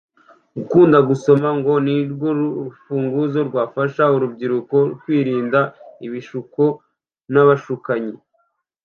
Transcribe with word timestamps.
Gukunda 0.57 0.97
gusoma 1.09 1.49
ngo 1.57 1.73
ni 1.85 1.95
rwo 2.11 2.29
rufunguzo 2.39 3.39
rwafasha 3.49 4.03
urubyiruko 4.15 4.77
kwirinda 5.01 5.59
ibishuko 6.05 6.63
n’abashukanyi 7.33 8.15